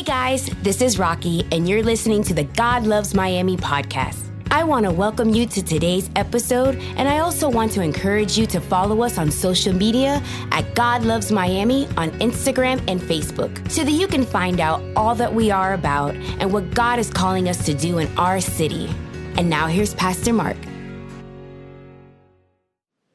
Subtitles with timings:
[0.00, 4.30] Hey guys, this is Rocky, and you're listening to the God Loves Miami podcast.
[4.50, 8.46] I want to welcome you to today's episode, and I also want to encourage you
[8.46, 13.84] to follow us on social media at God Loves Miami on Instagram and Facebook so
[13.84, 17.46] that you can find out all that we are about and what God is calling
[17.46, 18.88] us to do in our city.
[19.36, 20.56] And now here's Pastor Mark.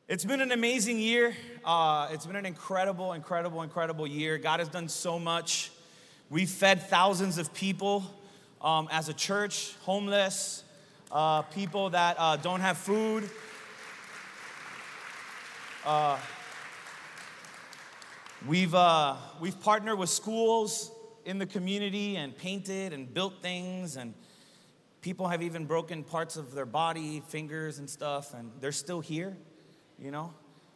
[0.08, 1.36] It's been an amazing year.
[1.64, 4.38] Uh, it's been an incredible, incredible, incredible year.
[4.38, 5.72] God has done so much.
[6.30, 8.04] We've fed thousands of people
[8.62, 10.64] um, as a church, homeless,
[11.12, 13.30] uh, people that uh, don't have food.
[15.86, 16.18] Uh,
[18.48, 20.92] we've, uh, we've partnered with schools
[21.26, 24.14] in the community and painted and built things, and
[25.02, 29.38] people have even broken parts of their body, fingers and stuff, and they're still here
[30.00, 30.34] you know?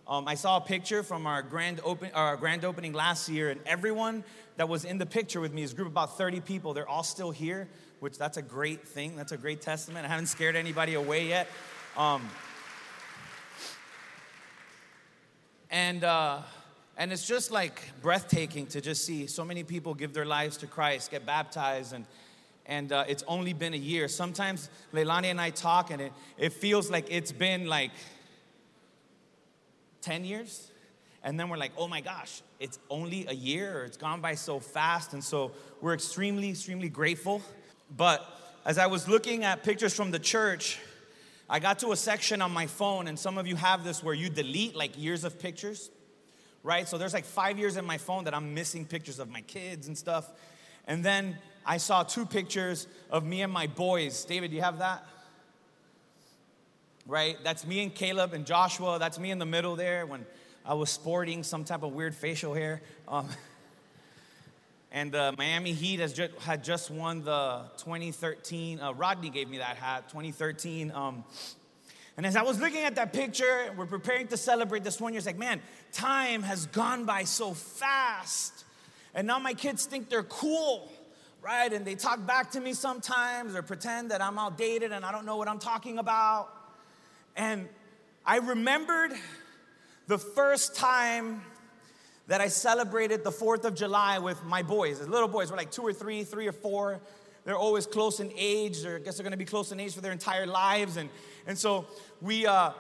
[0.10, 3.62] Um, I saw a picture from our grand, open, our grand opening last year, and
[3.68, 4.24] everyone
[4.58, 6.74] that was in the picture with me is a group of about 30 people.
[6.74, 7.68] They're all still here,
[8.00, 9.16] which that's a great thing.
[9.16, 10.08] That's a great testament.
[10.08, 11.48] I haven't scared anybody away yet.
[11.96, 12.28] Um,
[15.70, 16.40] and, uh,
[16.98, 20.66] and it's just like breathtaking to just see so many people give their lives to
[20.66, 22.08] Christ, get baptized, and,
[22.66, 24.08] and uh, it's only been a year.
[24.08, 27.92] Sometimes Leilani and I talk, and it, it feels like it's been like
[30.10, 30.72] 10 years.
[31.24, 34.60] And then we're like, oh my gosh, it's only a year, it's gone by so
[34.60, 35.14] fast.
[35.14, 37.44] And so we're extremely, extremely grateful.
[37.96, 38.26] But
[38.66, 40.80] as I was looking at pictures from the church,
[41.48, 44.16] I got to a section on my phone, and some of you have this where
[44.16, 45.92] you delete like years of pictures,
[46.64, 46.88] right?
[46.88, 49.88] So there's like five years in my phone that I'm missing pictures of my kids
[49.88, 50.28] and stuff.
[50.88, 51.38] And then
[51.68, 54.26] I saw two pictures of me and my boys.
[54.26, 55.06] David, do you have that?
[57.10, 57.38] Right?
[57.44, 59.00] That's me and Caleb and Joshua.
[59.00, 60.28] That's me in the middle there when
[60.64, 62.84] I was sporting some type of weird facial hair.
[63.08, 63.28] Um,
[64.92, 69.78] and the Miami Heat has had just won the 2013, uh, Rodney gave me that
[69.78, 70.92] hat, 2013.
[70.92, 71.24] Um,
[72.16, 75.18] and as I was looking at that picture, we're preparing to celebrate this one year,
[75.18, 75.62] it's like, man,
[75.92, 78.66] time has gone by so fast.
[79.16, 80.92] And now my kids think they're cool,
[81.42, 81.74] right?
[81.74, 85.26] And they talk back to me sometimes or pretend that I'm outdated and I don't
[85.26, 86.59] know what I'm talking about.
[87.40, 87.70] And
[88.26, 89.14] I remembered
[90.08, 91.42] the first time
[92.28, 95.00] that I celebrated the 4th of July with my boys.
[95.00, 97.00] The little boys were like two or three, three or four.
[97.46, 100.02] They're always close in age, or I guess they're gonna be close in age for
[100.02, 100.98] their entire lives.
[100.98, 101.10] And,
[101.48, 101.88] and so
[102.20, 102.72] we, uh,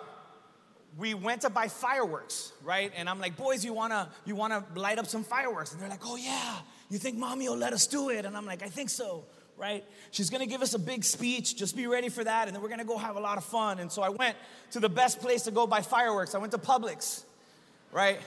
[0.97, 2.91] we went to buy fireworks, right?
[2.97, 5.71] And I'm like, boys, you wanna, you wanna light up some fireworks?
[5.71, 6.57] And they're like, oh yeah,
[6.89, 8.25] you think mommy will let us do it?
[8.25, 9.23] And I'm like, I think so
[9.59, 9.83] right?
[10.11, 11.55] She's gonna give us a big speech.
[11.55, 12.47] Just be ready for that.
[12.47, 13.79] And then we're gonna go have a lot of fun.
[13.79, 14.35] And so I went
[14.71, 16.33] to the best place to go buy fireworks.
[16.33, 17.23] I went to Publix,
[17.91, 18.19] right?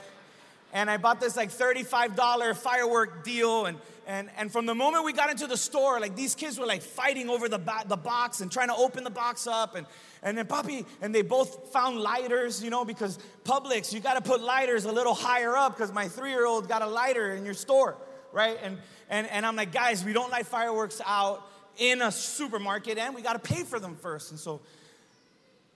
[0.73, 3.67] And I bought this like $35 firework deal.
[3.67, 6.67] And, and, and from the moment we got into the store, like these kids were
[6.67, 9.75] like fighting over the, the box and trying to open the box up.
[9.75, 9.87] And,
[10.23, 14.41] and then Poppy, and they both found lighters, you know, because Publix, you gotta put
[14.41, 17.55] lighters a little higher up because my three year old got a lighter in your
[17.55, 17.97] store,
[18.33, 18.59] right?
[18.63, 18.79] And,
[19.13, 21.47] and, and I'm like, guys, we don't light fireworks out
[21.77, 24.31] in a supermarket and we got to pay for them first.
[24.31, 24.63] And so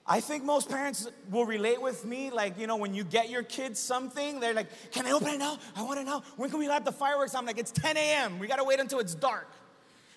[0.07, 2.31] I think most parents will relate with me.
[2.31, 5.37] Like, you know, when you get your kids something, they're like, can I open it
[5.37, 5.59] now?
[5.75, 6.23] I want it now.
[6.35, 7.35] When can we light the fireworks?
[7.35, 8.39] I'm like, it's 10 a.m.
[8.39, 9.47] We got to wait until it's dark.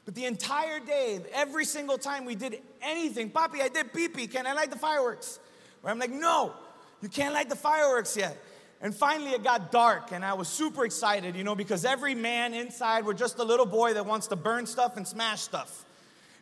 [0.06, 4.28] But the entire day, every single time we did anything, Poppy, I did pee pee.
[4.28, 5.38] Can I light the fireworks?
[5.82, 6.54] Where I'm like, no,
[7.02, 8.42] you can't light the fireworks yet.
[8.82, 12.54] And finally, it got dark, and I was super excited, you know, because every man
[12.54, 15.84] inside, we're just a little boy that wants to burn stuff and smash stuff.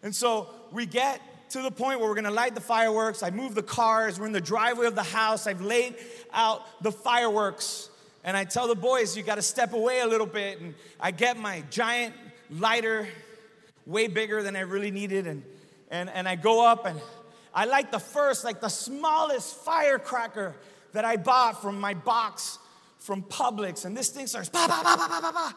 [0.05, 3.25] And so we get to the point where we're gonna light the fireworks.
[3.25, 5.97] I move the cars, we're in the driveway of the house, I've laid
[6.33, 7.91] out the fireworks,
[8.23, 10.61] and I tell the boys, you gotta step away a little bit.
[10.61, 12.15] And I get my giant
[12.51, 13.09] lighter,
[13.85, 15.43] way bigger than I really needed, and,
[15.91, 17.01] and, and I go up and
[17.53, 20.55] I light the first, like the smallest firecracker
[20.93, 22.59] that I bought from my box
[22.99, 25.55] from Publix, and this thing starts ba ba ba ba ba ba ba,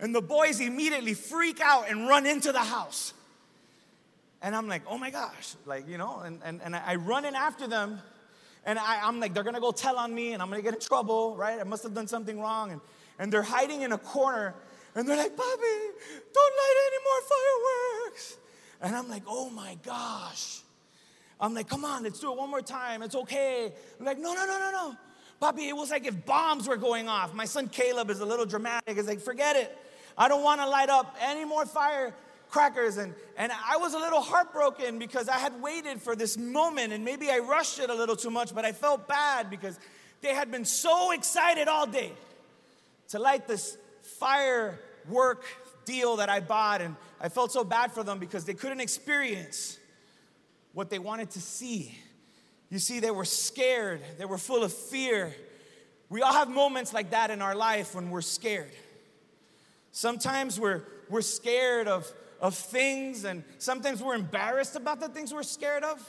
[0.00, 3.14] and the boys immediately freak out and run into the house.
[4.42, 7.36] And I'm like, oh my gosh, like, you know, and, and, and I run in
[7.36, 8.00] after them,
[8.66, 10.80] and I, I'm like, they're gonna go tell on me, and I'm gonna get in
[10.80, 11.60] trouble, right?
[11.60, 12.72] I must have done something wrong.
[12.72, 12.80] And,
[13.20, 14.54] and they're hiding in a corner,
[14.96, 15.78] and they're like, Bobby,
[16.34, 17.20] don't light any more
[18.08, 18.36] fireworks.
[18.82, 20.62] And I'm like, oh my gosh.
[21.42, 23.02] I'm like, come on, let's do it one more time.
[23.02, 23.72] It's okay.
[23.98, 24.96] I'm like, no, no, no, no, no.
[25.40, 27.34] Poppy, it was like if bombs were going off.
[27.34, 28.96] My son Caleb is a little dramatic.
[28.96, 29.76] He's like, forget it.
[30.16, 32.96] I don't want to light up any more firecrackers.
[32.96, 37.04] And, and I was a little heartbroken because I had waited for this moment and
[37.04, 39.80] maybe I rushed it a little too much, but I felt bad because
[40.20, 42.12] they had been so excited all day
[43.08, 43.76] to light this
[44.20, 45.44] firework
[45.84, 49.80] deal that I bought, and I felt so bad for them because they couldn't experience
[50.72, 51.96] what they wanted to see.
[52.70, 55.34] You see, they were scared, they were full of fear.
[56.08, 58.70] We all have moments like that in our life when we're scared.
[59.92, 62.10] Sometimes we're, we're scared of,
[62.40, 66.02] of things, and sometimes we're embarrassed about the things we're scared of.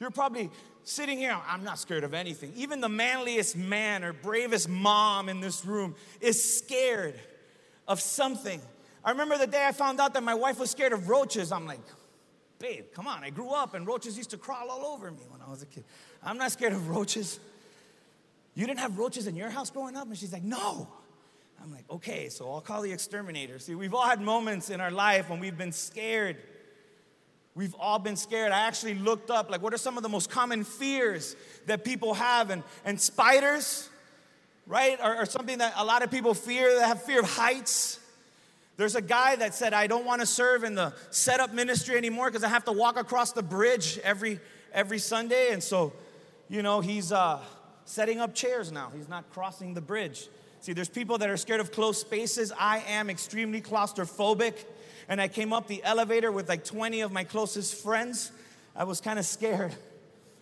[0.00, 0.50] You're probably
[0.84, 2.52] sitting here, I'm not scared of anything.
[2.56, 7.18] Even the manliest man or bravest mom in this room is scared
[7.86, 8.60] of something.
[9.04, 11.52] I remember the day I found out that my wife was scared of roaches.
[11.52, 11.80] I'm like,
[12.58, 13.22] babe, come on.
[13.24, 15.66] I grew up and roaches used to crawl all over me when I was a
[15.66, 15.84] kid.
[16.22, 17.38] I'm not scared of roaches.
[18.54, 20.06] You didn't have roaches in your house growing up?
[20.06, 20.88] And she's like, no.
[21.62, 23.58] I'm like, okay, so I'll call the exterminator.
[23.58, 26.36] See, we've all had moments in our life when we've been scared.
[27.54, 28.52] We've all been scared.
[28.52, 31.34] I actually looked up, like, what are some of the most common fears
[31.66, 32.50] that people have?
[32.50, 33.88] And, and spiders,
[34.66, 36.72] right, are, are something that a lot of people fear.
[36.78, 37.98] They have fear of heights.
[38.78, 42.30] There's a guy that said, I don't want to serve in the setup ministry anymore
[42.30, 44.38] because I have to walk across the bridge every,
[44.72, 45.48] every Sunday.
[45.50, 45.92] And so,
[46.48, 47.40] you know, he's uh,
[47.86, 48.92] setting up chairs now.
[48.94, 50.28] He's not crossing the bridge.
[50.60, 52.52] See, there's people that are scared of closed spaces.
[52.56, 54.54] I am extremely claustrophobic.
[55.08, 58.30] And I came up the elevator with like 20 of my closest friends.
[58.76, 59.74] I was kind of scared.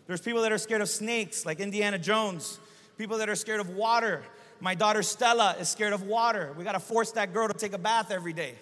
[0.09, 2.61] There's people that are scared of snakes, like Indiana Jones.
[2.99, 4.23] People that are scared of water.
[4.61, 6.55] My daughter Stella is scared of water.
[6.57, 8.55] We got to force that girl to take a bath every day.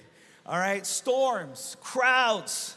[0.46, 0.84] All right?
[0.86, 2.76] Storms, crowds.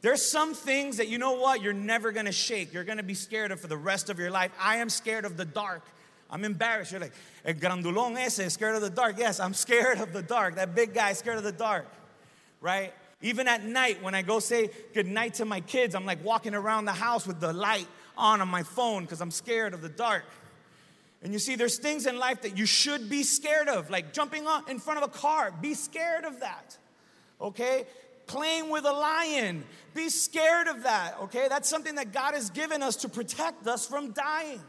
[0.00, 1.60] There's some things that you know what?
[1.62, 2.72] You're never gonna shake.
[2.72, 4.52] You're gonna be scared of for the rest of your life.
[4.60, 5.82] I am scared of the dark.
[6.30, 6.92] I'm embarrassed.
[6.92, 7.12] You're like,
[7.44, 9.18] El grandulón ese scared of the dark.
[9.18, 10.56] Yes, I'm scared of the dark.
[10.56, 11.86] That big guy scared of the dark,
[12.60, 12.92] right?
[13.22, 16.84] Even at night, when I go say goodnight to my kids, I'm like walking around
[16.84, 20.24] the house with the light on on my phone because I'm scared of the dark.
[21.22, 24.46] And you see, there's things in life that you should be scared of, like jumping
[24.46, 25.52] on in front of a car.
[25.60, 26.78] Be scared of that,
[27.40, 27.86] okay?
[28.26, 29.64] Playing with a lion.
[29.94, 31.48] Be scared of that, okay?
[31.48, 34.60] That's something that God has given us to protect us from dying.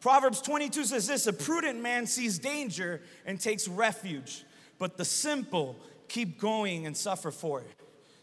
[0.00, 4.44] Proverbs 22 says this A prudent man sees danger and takes refuge,
[4.78, 5.76] but the simple
[6.08, 7.70] keep going and suffer for it.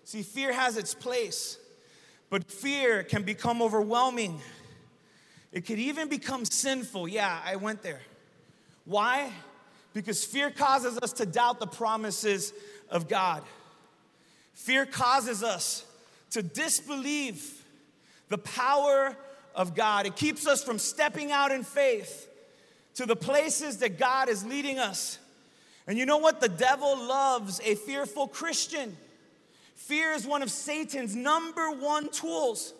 [0.05, 1.59] See, fear has its place,
[2.29, 4.39] but fear can become overwhelming
[5.55, 7.07] it could even become sinful.
[7.07, 8.01] Yeah, I went there.
[8.83, 9.31] Why?
[9.93, 12.51] Because fear causes us to doubt the promises
[12.89, 13.41] of God.
[14.53, 15.85] Fear causes us
[16.31, 17.63] to disbelieve
[18.27, 19.15] the power
[19.55, 20.05] of God.
[20.05, 22.29] It keeps us from stepping out in faith
[22.95, 25.19] to the places that God is leading us.
[25.87, 26.41] And you know what?
[26.41, 28.97] The devil loves a fearful Christian.
[29.75, 32.73] Fear is one of Satan's number one tools.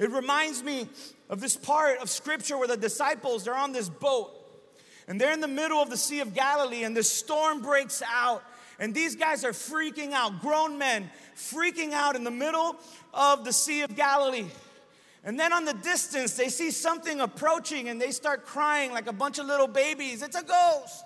[0.00, 0.88] It reminds me
[1.28, 4.34] of this part of scripture where the disciples are on this boat
[5.06, 8.42] and they're in the middle of the Sea of Galilee and this storm breaks out.
[8.78, 12.76] And these guys are freaking out, grown men freaking out in the middle
[13.12, 14.46] of the Sea of Galilee.
[15.22, 19.12] And then on the distance, they see something approaching and they start crying like a
[19.12, 20.22] bunch of little babies.
[20.22, 21.04] It's a ghost.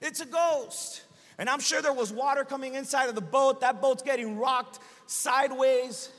[0.00, 1.02] It's a ghost.
[1.36, 3.60] And I'm sure there was water coming inside of the boat.
[3.60, 6.10] That boat's getting rocked sideways.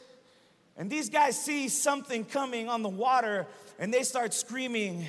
[0.77, 3.47] And these guys see something coming on the water
[3.79, 5.05] and they start screaming,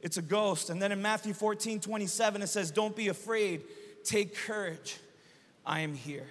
[0.00, 0.68] It's a ghost.
[0.68, 3.62] And then in Matthew 14 27, it says, Don't be afraid,
[4.04, 4.98] take courage,
[5.64, 6.26] I am here.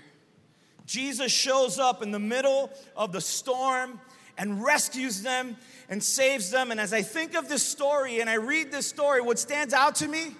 [0.85, 3.99] Jesus shows up in the middle of the storm
[4.37, 5.55] and rescues them
[5.89, 6.71] and saves them.
[6.71, 9.95] And as I think of this story and I read this story, what stands out
[9.95, 10.35] to me,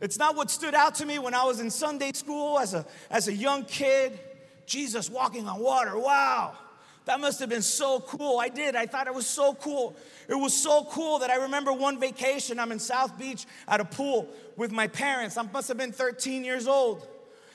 [0.00, 2.84] it's not what stood out to me when I was in Sunday school as a,
[3.10, 4.18] as a young kid.
[4.66, 6.56] Jesus walking on water, wow.
[7.06, 8.38] That must have been so cool.
[8.38, 8.74] I did.
[8.74, 9.96] I thought it was so cool.
[10.28, 12.58] It was so cool that I remember one vacation.
[12.58, 15.36] I'm in South Beach at a pool with my parents.
[15.36, 17.06] I must have been 13 years old.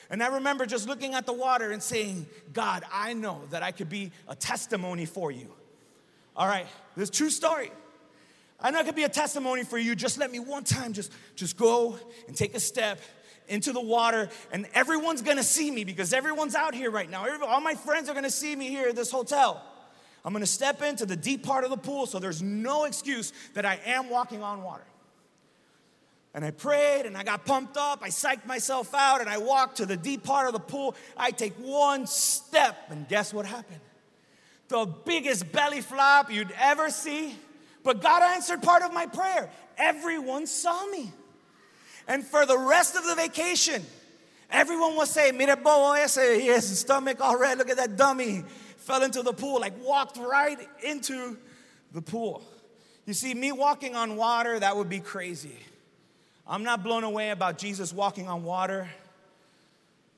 [0.09, 3.71] And I remember just looking at the water and saying, God, I know that I
[3.71, 5.53] could be a testimony for you.
[6.35, 7.71] All right, this true story.
[8.57, 9.95] I know I could be a testimony for you.
[9.95, 13.01] Just let me one time just, just go and take a step
[13.51, 17.27] into the water, and everyone's gonna see me because everyone's out here right now.
[17.45, 19.61] all my friends are gonna see me here at this hotel.
[20.23, 23.65] I'm gonna step into the deep part of the pool, so there's no excuse that
[23.65, 24.85] I am walking on water.
[26.33, 27.99] And I prayed and I got pumped up.
[28.01, 30.95] I psyched myself out and I walked to the deep part of the pool.
[31.17, 33.81] I take one step, and guess what happened?
[34.69, 37.35] The biggest belly flop you'd ever see.
[37.83, 39.49] But God answered part of my prayer.
[39.77, 41.11] Everyone saw me.
[42.07, 43.85] And for the rest of the vacation,
[44.49, 47.57] everyone was saying, Mire, bobo ese, he has his stomach all red.
[47.57, 48.43] Look at that dummy.
[48.77, 51.37] Fell into the pool, like walked right into
[51.93, 52.43] the pool.
[53.05, 55.55] You see, me walking on water, that would be crazy.
[56.47, 58.89] I'm not blown away about Jesus walking on water.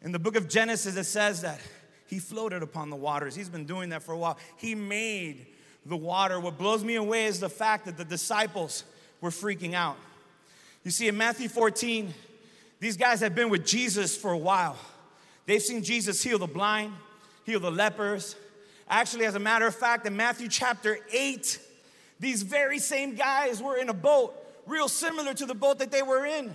[0.02, 1.60] In the book of Genesis, it says that
[2.08, 3.36] he floated upon the waters.
[3.36, 4.38] He's been doing that for a while.
[4.58, 5.46] He made
[5.86, 6.40] the water.
[6.40, 8.84] What blows me away is the fact that the disciples
[9.22, 9.98] were freaking out.
[10.84, 12.14] You see, in Matthew 14,
[12.80, 14.78] these guys have been with Jesus for a while.
[15.46, 16.94] They've seen Jesus heal the blind,
[17.46, 18.36] heal the lepers.
[18.90, 21.60] Actually, as a matter of fact, in Matthew chapter 8,
[22.20, 24.36] these very same guys were in a boat,
[24.66, 26.54] real similar to the boat that they were in.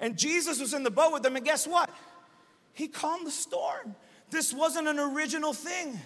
[0.00, 1.90] And Jesus was in the boat with them, and guess what?
[2.72, 3.94] He calmed the storm.
[4.30, 5.98] This wasn't an original thing.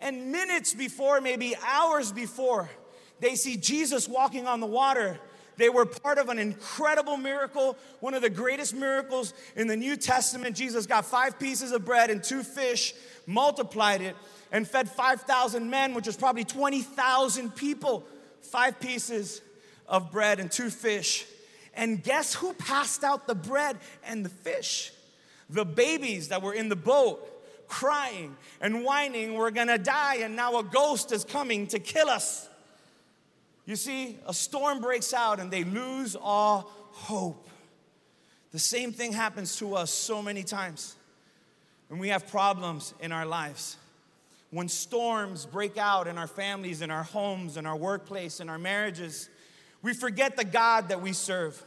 [0.00, 2.68] And minutes before, maybe hours before,
[3.20, 5.18] they see Jesus walking on the water.
[5.56, 9.96] They were part of an incredible miracle, one of the greatest miracles in the New
[9.96, 10.56] Testament.
[10.56, 12.94] Jesus got five pieces of bread and two fish,
[13.26, 14.16] multiplied it,
[14.50, 18.04] and fed 5,000 men, which was probably 20,000 people.
[18.40, 19.40] Five pieces
[19.86, 21.26] of bread and two fish.
[21.74, 24.92] And guess who passed out the bread and the fish?
[25.50, 27.30] The babies that were in the boat
[27.66, 32.48] crying and whining, We're gonna die, and now a ghost is coming to kill us.
[33.66, 37.48] You see, a storm breaks out and they lose all hope.
[38.52, 40.94] The same thing happens to us so many times
[41.88, 43.76] when we have problems in our lives.
[44.50, 48.58] When storms break out in our families, in our homes, in our workplace, in our
[48.58, 49.28] marriages,
[49.82, 51.60] we forget the God that we serve.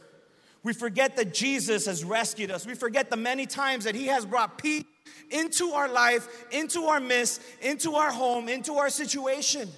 [0.62, 2.66] We forget that Jesus has rescued us.
[2.66, 4.84] We forget the many times that He has brought peace
[5.30, 9.68] into our life, into our midst, into our home, into our situation.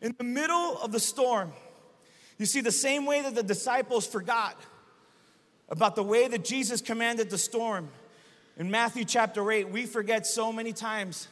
[0.00, 1.52] In the middle of the storm,
[2.38, 4.58] you see, the same way that the disciples forgot
[5.68, 7.88] about the way that Jesus commanded the storm
[8.60, 11.28] in Matthew chapter 8, we forget so many times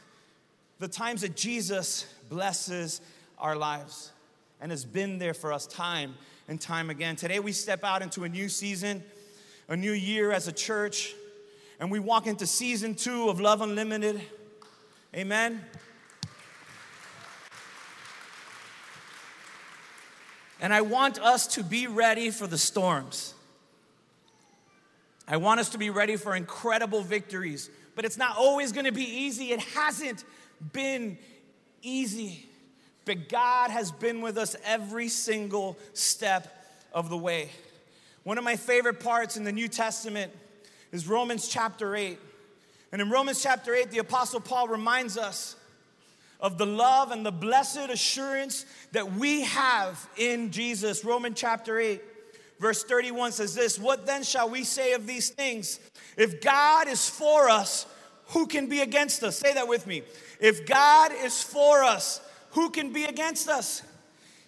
[0.78, 3.02] the times that Jesus blesses
[3.38, 4.12] our lives
[4.60, 6.14] and has been there for us time
[6.48, 7.16] and time again.
[7.16, 9.02] Today, we step out into a new season,
[9.68, 11.14] a new year as a church,
[11.80, 14.22] and we walk into season two of Love Unlimited.
[15.14, 15.62] Amen.
[20.61, 23.35] And I want us to be ready for the storms.
[25.27, 29.05] I want us to be ready for incredible victories, but it's not always gonna be
[29.05, 29.53] easy.
[29.53, 30.25] It hasn't
[30.73, 31.19] been
[31.83, 32.49] easy.
[33.05, 36.55] But God has been with us every single step
[36.93, 37.50] of the way.
[38.25, 40.33] One of my favorite parts in the New Testament
[40.93, 42.19] is Romans chapter 8.
[42.93, 45.57] And in Romans chapter 8, the Apostle Paul reminds us
[46.40, 51.04] of the love and the blessed assurance that we have in Jesus.
[51.04, 52.00] Romans chapter 8,
[52.61, 55.80] verse 31 says this What then shall we say of these things?
[56.16, 57.87] If God is for us,
[58.28, 59.38] who can be against us?
[59.38, 60.02] Say that with me.
[60.40, 63.83] If God is for us, who can be against us?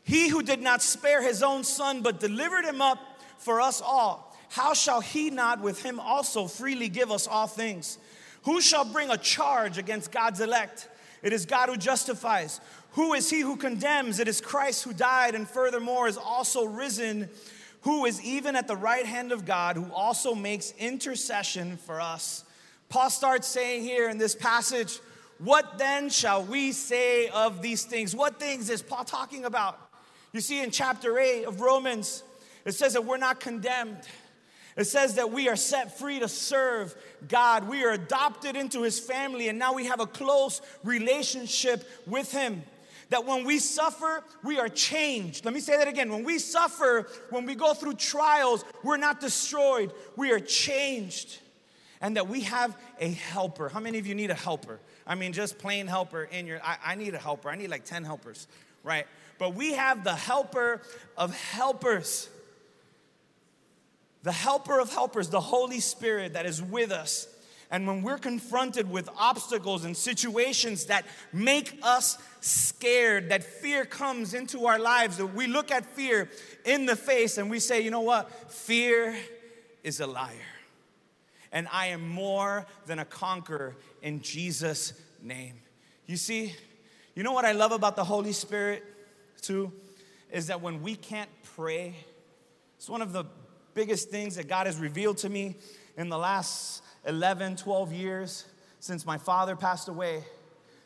[0.05, 2.99] He who did not spare his own son, but delivered him up
[3.39, 7.99] for us all, how shall he not with him also freely give us all things?
[8.43, 10.89] Who shall bring a charge against God's elect?
[11.23, 12.61] It is God who justifies.
[12.93, 14.19] Who is he who condemns?
[14.19, 17.29] It is Christ who died and furthermore is also risen,
[17.83, 22.45] who is even at the right hand of God, who also makes intercession for us.
[22.89, 24.99] Paul starts saying here in this passage,
[25.39, 28.15] what then shall we say of these things?
[28.15, 29.79] What things is Paul talking about?
[30.33, 32.23] You see, in chapter 8 of Romans,
[32.65, 33.99] it says that we're not condemned.
[34.81, 36.95] It says that we are set free to serve
[37.29, 37.69] God.
[37.69, 42.63] We are adopted into His family, and now we have a close relationship with Him.
[43.11, 45.45] That when we suffer, we are changed.
[45.45, 46.11] Let me say that again.
[46.11, 51.39] When we suffer, when we go through trials, we're not destroyed, we are changed.
[52.01, 53.69] And that we have a helper.
[53.69, 54.81] How many of you need a helper?
[55.07, 57.51] I mean, just plain helper in your, I, I need a helper.
[57.51, 58.47] I need like 10 helpers,
[58.83, 59.07] right?
[59.39, 60.81] But we have the helper
[61.19, 62.31] of helpers.
[64.23, 67.27] The helper of helpers, the Holy Spirit that is with us.
[67.71, 74.35] And when we're confronted with obstacles and situations that make us scared, that fear comes
[74.35, 76.29] into our lives, that we look at fear
[76.65, 78.31] in the face and we say, you know what?
[78.51, 79.17] Fear
[79.85, 80.35] is a liar
[81.53, 85.55] and I am more than a conqueror in Jesus' name.
[86.07, 86.55] You see,
[87.15, 88.85] you know what I love about the Holy Spirit
[89.43, 89.73] too?
[90.31, 91.97] Is that when we can't pray,
[92.77, 93.25] it's one of the
[93.75, 95.57] biggest things that God has revealed to me
[95.97, 98.45] in the last 11, 12 years
[98.79, 100.25] since my father passed away.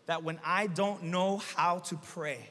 [0.06, 2.50] That when I don't know how to pray,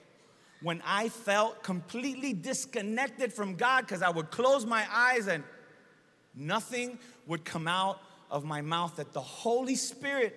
[0.61, 5.43] when I felt completely disconnected from God because I would close my eyes and
[6.33, 6.97] nothing
[7.27, 10.35] would come out of my mouth, that the Holy Spirit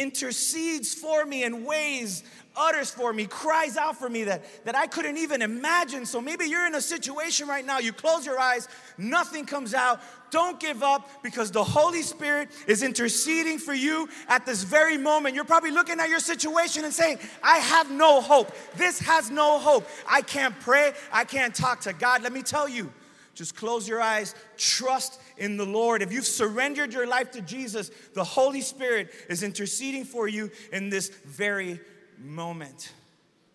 [0.00, 2.22] intercedes for me in ways,
[2.56, 6.06] utters for me, cries out for me that, that I couldn't even imagine.
[6.06, 10.00] So maybe you're in a situation right now, you close your eyes, nothing comes out.
[10.30, 15.34] Don't give up because the Holy Spirit is interceding for you at this very moment.
[15.34, 18.52] You're probably looking at your situation and saying, I have no hope.
[18.76, 19.88] This has no hope.
[20.06, 20.92] I can't pray.
[21.12, 22.22] I can't talk to God.
[22.22, 22.92] Let me tell you,
[23.34, 26.02] just close your eyes, trust in the Lord.
[26.02, 30.90] If you've surrendered your life to Jesus, the Holy Spirit is interceding for you in
[30.90, 31.80] this very
[32.18, 32.92] moment.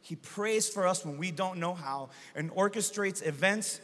[0.02, 3.80] He prays for us when we don't know how and orchestrates events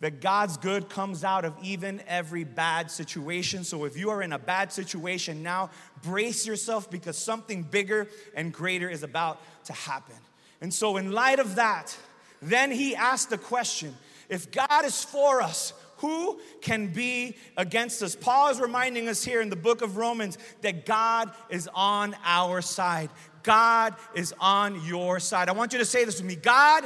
[0.00, 3.64] that God's good comes out of even every bad situation.
[3.64, 5.70] So if you are in a bad situation now,
[6.02, 10.16] brace yourself because something bigger and greater is about to happen.
[10.62, 11.96] And so, in light of that,
[12.42, 13.94] then he asked the question
[14.28, 18.16] if God is for us, who can be against us?
[18.16, 22.62] Paul is reminding us here in the book of Romans that God is on our
[22.62, 23.10] side.
[23.42, 25.50] God is on your side.
[25.50, 26.84] I want you to say this with me God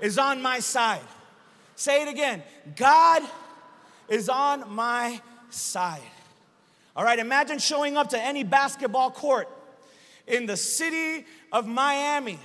[0.00, 1.02] is on my side.
[1.76, 2.42] Say it again
[2.74, 3.22] God
[4.08, 5.20] is on my
[5.50, 6.02] side.
[6.96, 9.48] All right, imagine showing up to any basketball court
[10.26, 12.40] in the city of Miami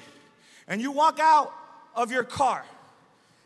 [0.68, 1.52] and you walk out
[1.96, 2.64] of your car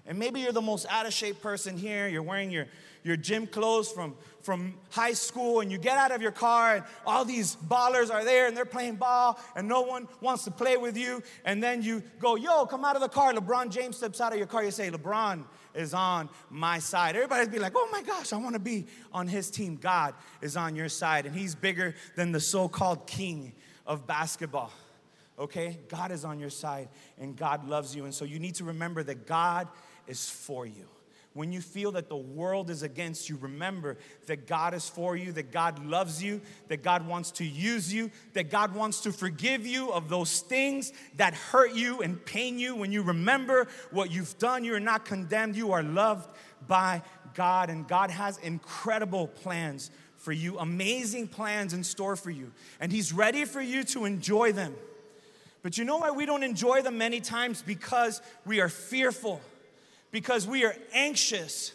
[0.07, 2.07] and maybe you're the most out of shape person here.
[2.07, 2.67] You're wearing your,
[3.03, 6.83] your gym clothes from, from high school, and you get out of your car, and
[7.05, 10.77] all these ballers are there, and they're playing ball, and no one wants to play
[10.77, 11.21] with you.
[11.45, 13.31] And then you go, Yo, come out of the car.
[13.33, 14.63] LeBron James steps out of your car.
[14.63, 15.43] You say, LeBron
[15.75, 17.15] is on my side.
[17.15, 19.77] Everybody's be like, Oh my gosh, I want to be on his team.
[19.77, 23.53] God is on your side, and he's bigger than the so called king
[23.85, 24.71] of basketball
[25.39, 25.79] okay?
[25.89, 26.87] God is on your side
[27.19, 28.05] and God loves you.
[28.05, 29.67] And so you need to remember that God
[30.11, 30.85] is for you.
[31.33, 35.31] When you feel that the world is against you, remember that God is for you,
[35.31, 39.65] that God loves you, that God wants to use you, that God wants to forgive
[39.65, 42.75] you of those things that hurt you and pain you.
[42.75, 46.29] When you remember what you've done, you're not condemned, you are loved
[46.67, 47.01] by
[47.33, 52.51] God, and God has incredible plans for you, amazing plans in store for you,
[52.81, 54.75] and He's ready for you to enjoy them.
[55.63, 57.61] But you know why we don't enjoy them many times?
[57.61, 59.39] Because we are fearful
[60.11, 61.73] because we are anxious,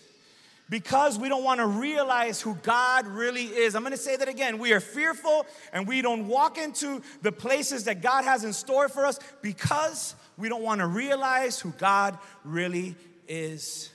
[0.69, 3.75] because we don't want to realize who God really is.
[3.75, 4.59] I'm going to say that again.
[4.59, 8.89] We are fearful and we don't walk into the places that God has in store
[8.89, 12.97] for us because we don't want to realize who God really
[13.29, 13.91] is.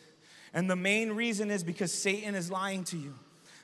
[0.53, 3.13] And the main reason is because Satan is lying to you.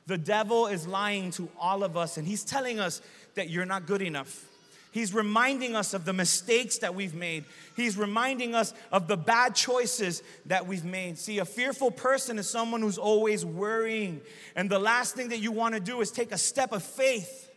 [0.06, 3.02] The devil is lying to all of us, and he's telling us
[3.36, 4.47] that you're not good enough.
[4.98, 7.46] He's reminding us of the mistakes that we've made.
[7.76, 11.20] He's reminding us of the bad choices that we've made.
[11.20, 14.22] See, a fearful person is someone who's always worrying.
[14.56, 17.48] And the last thing that you want to do is take a step of faith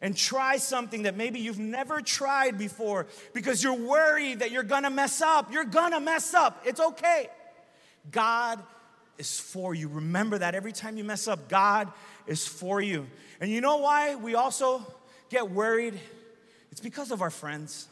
[0.00, 4.88] and try something that maybe you've never tried before because you're worried that you're gonna
[4.88, 5.52] mess up.
[5.52, 6.62] You're gonna mess up.
[6.64, 7.28] It's okay.
[8.10, 8.62] God
[9.18, 9.88] is for you.
[9.88, 11.92] Remember that every time you mess up, God
[12.26, 13.08] is for you.
[13.42, 14.86] And you know why we also
[15.28, 16.00] get worried?
[16.72, 17.86] It's because of our friends,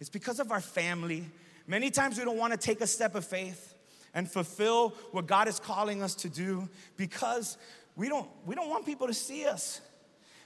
[0.00, 1.24] it's because of our family.
[1.66, 3.74] Many times we don't want to take a step of faith
[4.12, 7.56] and fulfill what God is calling us to do because
[7.94, 9.80] we don't, we don't want people to see us.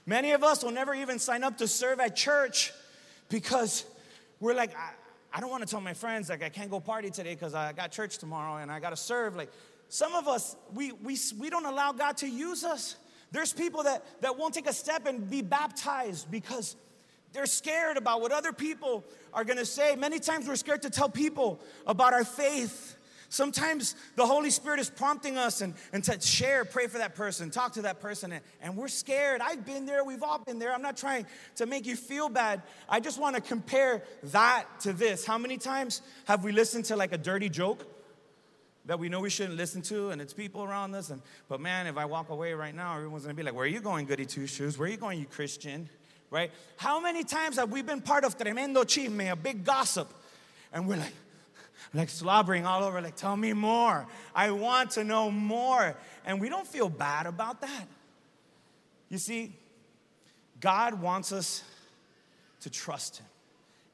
[0.05, 2.71] Many of us will never even sign up to serve at church
[3.29, 3.85] because
[4.39, 4.91] we're like, I,
[5.33, 7.73] I don't want to tell my friends like I can't go party today because I
[7.73, 9.35] got church tomorrow and I got to serve.
[9.35, 9.51] Like
[9.89, 12.97] some of us, we, we, we don't allow God to use us.
[13.31, 16.75] There's people that, that won't take a step and be baptized because
[17.35, 19.95] they're scared about what other people are gonna say.
[19.95, 22.95] Many times we're scared to tell people about our faith.
[23.27, 27.51] Sometimes the Holy Spirit is prompting us and, and to share, pray for that person,
[27.51, 29.41] talk to that person, and, and we're scared.
[29.41, 30.73] I've been there, we've all been there.
[30.73, 32.61] I'm not trying to make you feel bad.
[32.87, 35.25] I just wanna compare that to this.
[35.25, 37.85] How many times have we listened to like a dirty joke?
[38.87, 41.09] that we know we shouldn't listen to, and it's people around us.
[41.09, 41.19] And
[41.49, 43.79] but man, if I walk away right now, everyone's gonna be like, "Where are you
[43.79, 44.77] going, goody two shoes?
[44.77, 45.89] Where are you going, you Christian?"
[46.31, 46.51] Right?
[46.77, 50.11] How many times have we been part of tremendo chisme, a big gossip,
[50.73, 51.13] and we're like,
[51.93, 54.05] like slobbering all over, like, tell me more.
[54.33, 55.95] I want to know more.
[56.25, 57.87] And we don't feel bad about that.
[59.09, 59.53] You see,
[60.59, 61.63] God wants us
[62.61, 63.27] to trust Him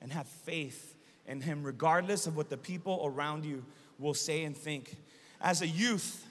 [0.02, 0.96] and have faith
[1.28, 3.64] in Him, regardless of what the people around you
[4.00, 4.96] will say and think.
[5.40, 6.26] As a youth,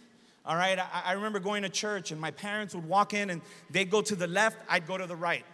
[0.45, 3.43] all right, I, I remember going to church and my parents would walk in and
[3.71, 5.45] they'd go to the left, I'd go to the right.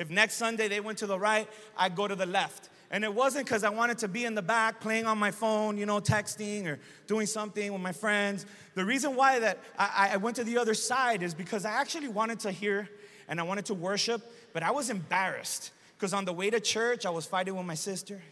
[0.00, 2.70] If next Sunday they went to the right, I'd go to the left.
[2.90, 5.76] And it wasn't because I wanted to be in the back playing on my phone,
[5.76, 8.46] you know, texting or doing something with my friends.
[8.74, 12.08] The reason why that I, I went to the other side is because I actually
[12.08, 12.88] wanted to hear
[13.28, 14.22] and I wanted to worship,
[14.54, 17.74] but I was embarrassed because on the way to church, I was fighting with my
[17.74, 18.22] sister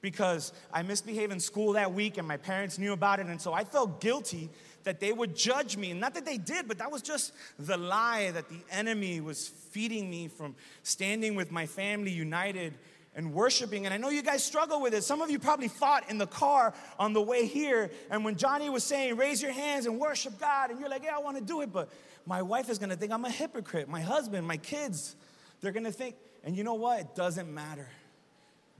[0.00, 3.26] because I misbehaved in school that week and my parents knew about it.
[3.26, 4.48] And so I felt guilty
[4.84, 5.90] that they would judge me.
[5.90, 9.48] And not that they did, but that was just the lie that the enemy was
[9.48, 12.74] feeding me from standing with my family united
[13.16, 13.86] and worshiping.
[13.86, 15.02] And I know you guys struggle with it.
[15.02, 17.90] Some of you probably fought in the car on the way here.
[18.10, 21.16] And when Johnny was saying, raise your hands and worship God, and you're like, yeah,
[21.16, 21.72] I want to do it.
[21.72, 21.90] But
[22.26, 23.88] my wife is going to think I'm a hypocrite.
[23.88, 25.16] My husband, my kids,
[25.60, 27.00] they're going to think, and you know what?
[27.00, 27.88] It doesn't matter.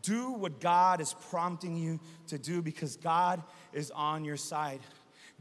[0.03, 4.81] Do what God is prompting you to do because God is on your side.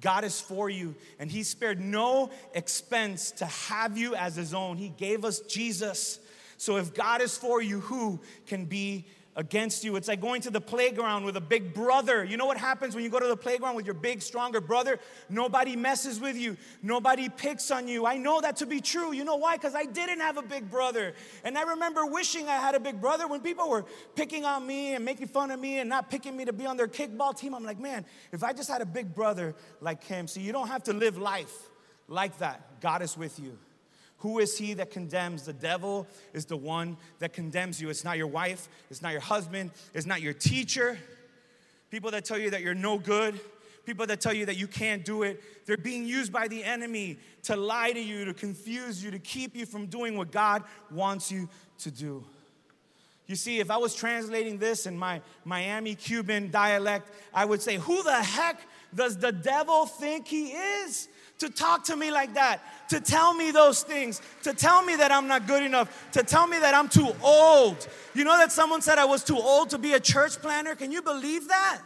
[0.03, 4.75] God is for you, and He spared no expense to have you as His own.
[4.75, 6.19] He gave us Jesus.
[6.57, 9.95] So if God is for you, who can be against you.
[9.95, 12.23] It's like going to the playground with a big brother.
[12.23, 14.99] You know what happens when you go to the playground with your big, stronger brother?
[15.29, 18.05] Nobody messes with you, nobody picks on you.
[18.05, 19.13] I know that to be true.
[19.13, 19.55] You know why?
[19.55, 21.13] Because I didn't have a big brother.
[21.43, 24.95] And I remember wishing I had a big brother when people were picking on me
[24.95, 27.55] and making fun of me and not picking me to be on their kickball team.
[27.55, 30.67] I'm like, man, if I just had a big brother like him, so you don't
[30.67, 31.69] have to live life
[32.07, 32.81] like that.
[32.81, 33.57] God is with you.
[34.23, 35.43] Who is he that condemns?
[35.43, 37.89] The devil is the one that condemns you.
[37.89, 40.97] It's not your wife, it's not your husband, it's not your teacher.
[41.91, 43.37] People that tell you that you're no good,
[43.85, 47.17] people that tell you that you can't do it, they're being used by the enemy
[47.43, 51.29] to lie to you, to confuse you, to keep you from doing what God wants
[51.29, 52.23] you to do.
[53.27, 57.75] You see, if I was translating this in my Miami Cuban dialect, I would say,
[57.75, 58.61] Who the heck
[58.95, 61.09] does the devil think he is?
[61.39, 65.11] To talk to me like that, to tell me those things, to tell me that
[65.11, 67.87] I'm not good enough, to tell me that I'm too old.
[68.13, 70.75] You know that someone said I was too old to be a church planner?
[70.75, 71.81] Can you believe that?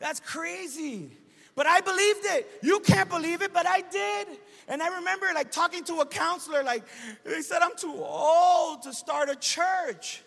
[0.00, 1.10] That's crazy.
[1.54, 2.48] But I believed it.
[2.62, 4.28] You can't believe it, but I did.
[4.68, 6.84] And I remember like talking to a counselor, like
[7.24, 10.22] they said, I'm too old to start a church.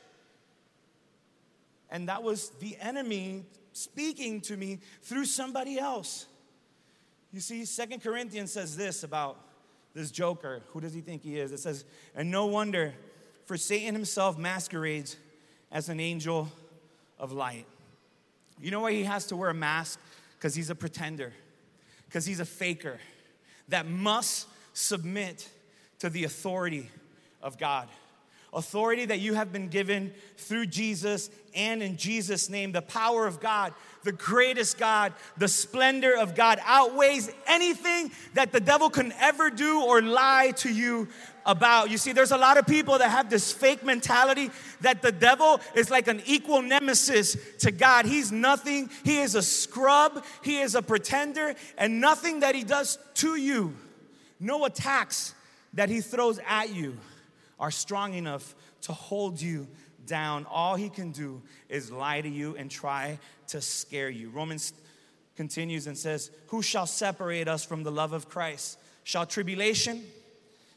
[1.90, 6.26] And that was the enemy speaking to me through somebody else.
[7.34, 9.38] You see, Second Corinthians says this about
[9.94, 10.62] this joker.
[10.70, 11.52] Who does he think he is?
[11.52, 12.94] It says, and no wonder,
[13.46, 15.18] for Satan himself masquerades
[15.72, 16.50] as an angel
[17.18, 17.66] of light.
[18.60, 20.00] You know why he has to wear a mask?
[20.38, 21.34] Because he's a pretender,
[22.06, 23.00] because he's a faker
[23.70, 25.48] that must submit
[26.00, 26.90] to the authority
[27.42, 27.88] of God
[28.54, 32.72] authority that you have been given through Jesus and in Jesus' name.
[32.72, 38.60] The power of God, the greatest God, the splendor of God outweighs anything that the
[38.60, 41.08] devil can ever do or lie to you
[41.46, 41.90] about.
[41.90, 44.50] You see, there's a lot of people that have this fake mentality
[44.82, 48.06] that the devil is like an equal nemesis to God.
[48.06, 52.98] He's nothing, he is a scrub, he is a pretender, and nothing that he does
[53.16, 53.76] to you,
[54.40, 55.36] no attacks
[55.74, 56.98] that he throws at you
[57.60, 59.68] are strong enough to hold you
[60.06, 60.46] down.
[60.50, 64.30] All he can do is lie to you and try to scare you.
[64.30, 64.74] Romans
[65.36, 68.78] continues and says, Who shall separate us from the love of Christ?
[69.04, 70.04] Shall tribulation,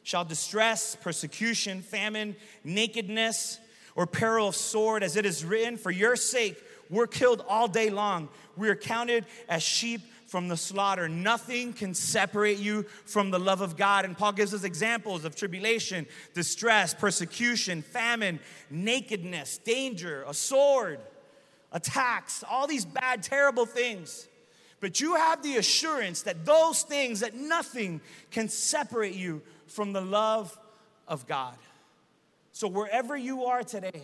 [0.03, 3.61] shall distress, persecution, famine, nakedness,
[3.97, 7.91] or peril of sword, as it is written, For your sake we're killed all day
[7.91, 8.29] long.
[8.57, 10.01] We are counted as sheep
[10.35, 11.09] from the slaughter.
[11.09, 14.05] Nothing can separate you from the love of God.
[14.05, 20.99] And Paul gives us examples of tribulation, distress, persecution, famine, nakedness, danger, a sword,
[21.71, 24.27] attacks, all these bad, terrible things.
[24.81, 28.01] But you have the assurance that those things, that nothing
[28.33, 30.59] can separate you from the love
[31.07, 31.57] of God.
[32.51, 34.03] So wherever you are today,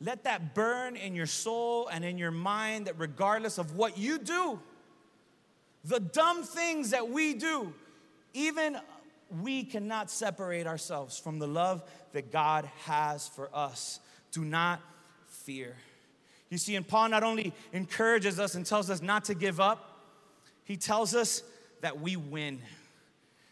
[0.00, 4.18] let that burn in your soul and in your mind that regardless of what you
[4.18, 4.60] do,
[5.84, 7.72] the dumb things that we do,
[8.34, 8.78] even
[9.42, 14.00] we cannot separate ourselves from the love that God has for us.
[14.30, 14.80] Do not
[15.28, 15.76] fear.
[16.50, 20.00] You see, and Paul not only encourages us and tells us not to give up,
[20.64, 21.42] he tells us
[21.80, 22.60] that we win.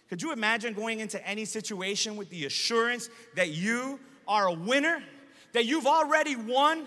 [0.08, 5.02] Could you imagine going into any situation with the assurance that you are a winner,
[5.52, 6.86] that you've already won?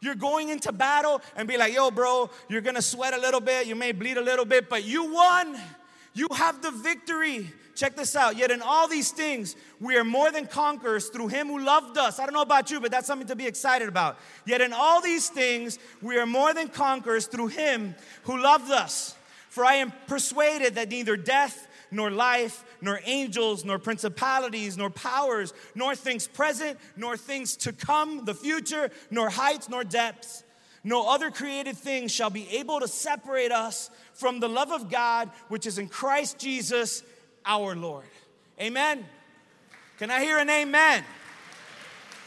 [0.00, 3.66] You're going into battle and be like, yo, bro, you're gonna sweat a little bit,
[3.66, 5.58] you may bleed a little bit, but you won.
[6.14, 7.52] You have the victory.
[7.74, 8.36] Check this out.
[8.36, 12.18] Yet in all these things, we are more than conquerors through him who loved us.
[12.18, 14.18] I don't know about you, but that's something to be excited about.
[14.44, 19.14] Yet in all these things, we are more than conquerors through him who loved us.
[19.48, 25.52] For I am persuaded that neither death, nor life, nor angels, nor principalities, nor powers,
[25.74, 30.44] nor things present, nor things to come, the future, nor heights, nor depths.
[30.84, 35.30] No other created thing shall be able to separate us from the love of God
[35.48, 37.02] which is in Christ Jesus
[37.44, 38.06] our Lord.
[38.60, 39.04] Amen.
[39.98, 41.04] Can I hear an amen?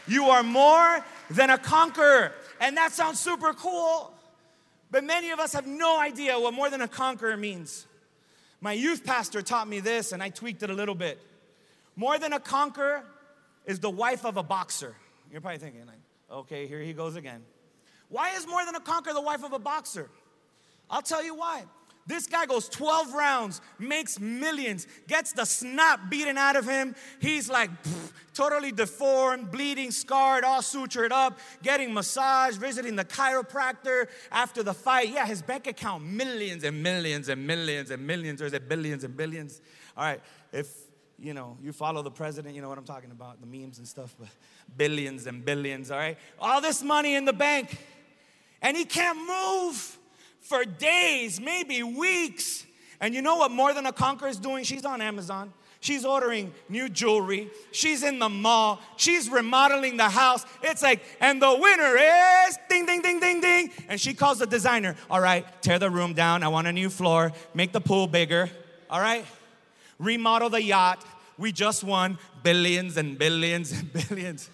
[0.06, 2.32] You are more than a conqueror.
[2.60, 4.12] And that sounds super cool.
[4.90, 7.86] But many of us have no idea what more than a conqueror means.
[8.62, 11.20] My youth pastor taught me this, and I tweaked it a little bit.
[11.96, 13.02] More than a conqueror
[13.66, 14.94] is the wife of a boxer.
[15.32, 15.98] You're probably thinking, like,
[16.30, 17.42] okay, here he goes again.
[18.08, 20.08] Why is more than a conqueror the wife of a boxer?
[20.88, 21.64] I'll tell you why.
[22.06, 26.96] This guy goes 12 rounds, makes millions, gets the snot beaten out of him.
[27.20, 34.08] He's like pff, totally deformed, bleeding, scarred, all sutured up, getting massage, visiting the chiropractor
[34.32, 35.10] after the fight.
[35.10, 39.04] Yeah, his bank account, millions and millions and millions and millions, or is it billions
[39.04, 39.60] and billions?
[39.96, 40.20] All right,
[40.52, 40.68] if
[41.20, 43.86] you know, you follow the president, you know what I'm talking about, the memes and
[43.86, 44.28] stuff, but
[44.76, 46.18] billions and billions, all right?
[46.40, 47.78] All this money in the bank,
[48.60, 49.98] and he can't move
[50.42, 52.66] for days, maybe weeks.
[53.00, 54.64] And you know what More Than a Conqueror is doing?
[54.64, 55.52] She's on Amazon.
[55.80, 57.50] She's ordering new jewelry.
[57.72, 58.80] She's in the mall.
[58.96, 60.46] She's remodeling the house.
[60.62, 63.70] It's like, and the winner is ding, ding, ding, ding, ding.
[63.88, 66.44] And she calls the designer, all right, tear the room down.
[66.44, 67.32] I want a new floor.
[67.52, 68.48] Make the pool bigger.
[68.88, 69.24] All right?
[69.98, 71.04] Remodel the yacht.
[71.36, 74.50] We just won billions and billions and billions.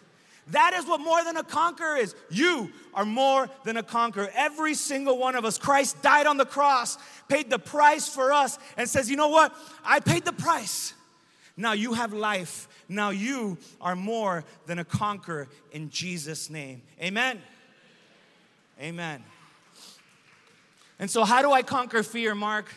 [0.51, 2.15] That is what more than a conqueror is.
[2.31, 4.31] You are more than a conqueror.
[4.35, 5.59] Every single one of us.
[5.59, 6.97] Christ died on the cross,
[7.29, 9.55] paid the price for us, and says, You know what?
[9.85, 10.95] I paid the price.
[11.57, 12.69] Now you have life.
[12.89, 16.83] Now you are more than a conqueror in Jesus' name.
[17.03, 17.43] Amen.
[18.81, 19.23] Amen.
[20.99, 22.73] And so, how do I conquer fear, Mark?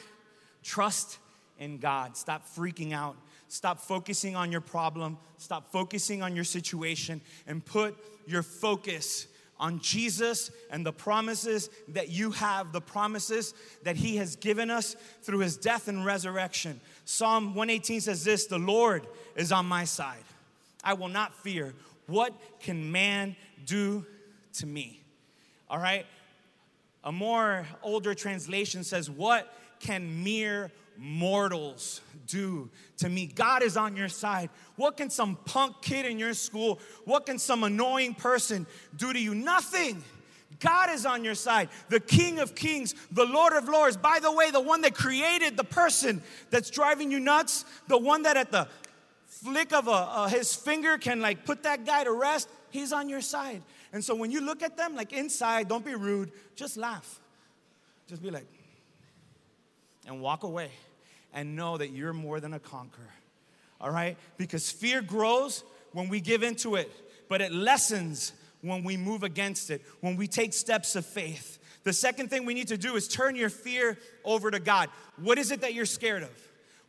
[0.64, 1.20] Trust
[1.58, 2.18] in God.
[2.18, 3.16] Stop freaking out
[3.52, 5.18] Stop focusing on your problem.
[5.38, 9.28] Stop focusing on your situation and put your focus
[9.60, 14.96] on Jesus and the promises that you have, the promises that He has given us
[15.24, 16.80] through His death and resurrection.
[17.04, 20.24] Psalm 118 says this The Lord is on my side.
[20.82, 21.74] I will not fear.
[22.08, 23.36] What can man
[23.66, 24.06] do
[24.60, 25.04] to me?
[25.70, 26.06] All right?
[27.04, 32.00] A more older translation says, What can mere mortals
[32.32, 33.28] do to me?
[33.28, 34.50] God is on your side.
[34.76, 38.65] What can some punk kid in your school, what can some annoying person
[38.96, 39.36] do to you?
[39.36, 40.04] Nothing.
[40.60, 43.98] God is on your side, the King of Kings, the Lord of Lords.
[43.98, 48.24] By the way, the one that created the person that's driving you nuts, the one
[48.24, 48.67] that at the
[49.26, 53.10] flick of a, uh, his finger can like put that guy to rest, he's on
[53.10, 53.63] your side.
[53.91, 57.20] And so when you look at them, like inside, don't be rude, just laugh.
[58.08, 58.46] Just be like,
[60.06, 60.70] and walk away
[61.34, 63.13] and know that you're more than a conqueror.
[63.80, 64.17] All right?
[64.38, 65.63] Because fear grows
[65.94, 66.91] when we give into it,
[67.30, 71.58] but it lessens when we move against it, when we take steps of faith.
[71.84, 74.89] The second thing we need to do is turn your fear over to God.
[75.17, 76.30] What is it that you're scared of?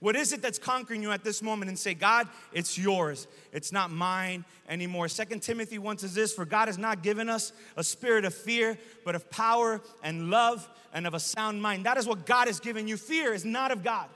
[0.01, 1.69] What is it that's conquering you at this moment?
[1.69, 3.29] And say, God, it's yours.
[3.53, 5.07] It's not mine anymore.
[5.07, 8.77] Second Timothy 1 says this For God has not given us a spirit of fear,
[9.05, 11.87] but of power and love and of a sound mind.
[11.87, 12.97] That is what God has given you.
[12.97, 14.09] Fear is not of God.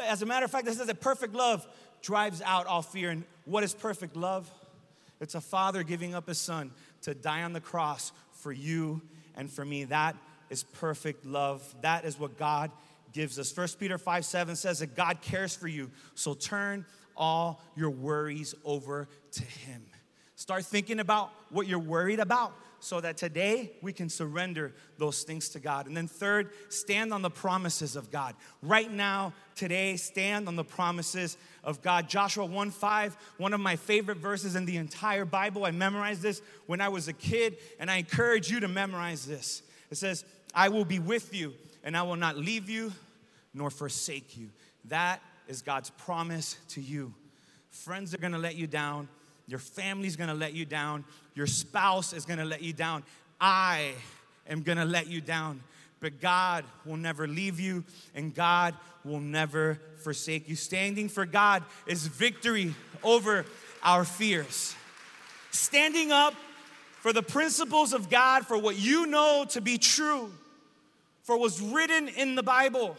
[0.00, 1.66] As a matter of fact, it says that perfect love
[2.02, 3.10] drives out all fear.
[3.10, 4.50] And what is perfect love?
[5.20, 6.70] It's a father giving up his son
[7.02, 9.00] to die on the cross for you
[9.36, 9.84] and for me.
[9.84, 10.16] That
[10.50, 11.62] is perfect love.
[11.82, 12.70] That is what God
[13.12, 13.56] gives us.
[13.56, 15.90] 1 Peter 5 7 says that God cares for you.
[16.14, 16.84] So turn
[17.16, 19.84] all your worries over to him.
[20.34, 25.48] Start thinking about what you're worried about so that today we can surrender those things
[25.50, 25.86] to God.
[25.86, 28.34] And then, third, stand on the promises of God.
[28.60, 32.08] Right now, today, stand on the promises of God.
[32.08, 35.64] Joshua 1 5, one of my favorite verses in the entire Bible.
[35.64, 39.62] I memorized this when I was a kid, and I encourage you to memorize this.
[39.92, 42.92] It says, I will be with you, and I will not leave you
[43.54, 44.50] nor forsake you.
[44.86, 47.14] That is God's promise to you.
[47.70, 49.08] Friends are gonna let you down
[49.46, 51.04] your family's gonna let you down.
[51.34, 53.02] Your spouse is gonna let you down.
[53.40, 53.92] I
[54.48, 55.62] am gonna let you down.
[56.00, 58.74] But God will never leave you, and God
[59.04, 60.56] will never forsake you.
[60.56, 62.74] Standing for God is victory
[63.04, 63.44] over
[63.82, 64.74] our fears.
[65.50, 66.34] Standing up
[67.00, 70.32] for the principles of God, for what you know to be true,
[71.22, 72.96] for what's written in the Bible,